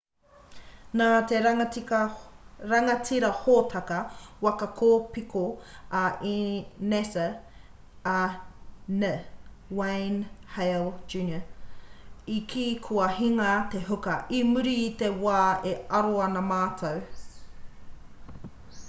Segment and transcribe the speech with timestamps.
[0.99, 1.39] nā te
[2.69, 3.97] rangatira hōtaka
[4.45, 5.43] waka kōpiko
[5.99, 6.01] a
[6.93, 7.25] nasa
[8.11, 8.15] a
[8.95, 9.05] n
[9.79, 10.81] wayne hale
[11.15, 11.43] jr
[12.37, 15.39] i kī kua hinga te huka i muri i te wā
[15.73, 17.05] e aro ana mātou